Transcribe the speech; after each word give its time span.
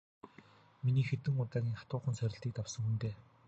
Миний 0.83 1.05
хэдэн 1.07 1.35
удаагийн 1.43 1.79
хатуухан 1.79 2.15
сорилтыг 2.17 2.51
давсан 2.53 2.81
хүн 2.83 2.97
дээ. 3.01 3.13